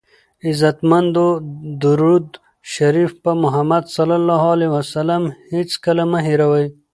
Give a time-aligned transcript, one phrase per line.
[0.49, 1.25] عزتمندو
[1.83, 2.27] درود
[2.73, 3.95] شریف په محمد ص
[5.53, 6.67] هېڅکله مه هیروئ!